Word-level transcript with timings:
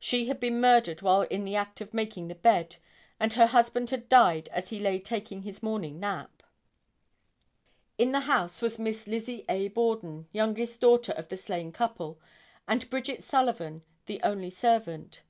She 0.00 0.26
had 0.26 0.40
been 0.40 0.60
murdered 0.60 1.02
while 1.02 1.22
in 1.22 1.44
the 1.44 1.54
act 1.54 1.80
of 1.80 1.94
making 1.94 2.26
the 2.26 2.34
bed 2.34 2.74
and 3.20 3.32
her 3.34 3.46
husband 3.46 3.90
had 3.90 4.08
died 4.08 4.48
as 4.48 4.70
he 4.70 4.80
lay 4.80 4.98
taking 4.98 5.42
his 5.42 5.62
morning 5.62 6.00
nap. 6.00 6.42
In 7.96 8.10
the 8.10 8.22
house 8.22 8.60
was 8.60 8.80
Miss 8.80 9.06
Lizzie 9.06 9.44
A. 9.48 9.68
Borden, 9.68 10.26
youngest 10.32 10.80
daughter 10.80 11.12
of 11.12 11.28
the 11.28 11.36
slain 11.36 11.70
couple, 11.70 12.18
and 12.66 12.90
Bridget 12.90 13.22
Sullivan, 13.22 13.84
the 14.06 14.20
only 14.24 14.50
servant. 14.50 15.22